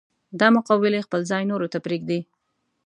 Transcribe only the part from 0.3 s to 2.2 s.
دا مقولې خپل ځای نورو ته پرېږدي.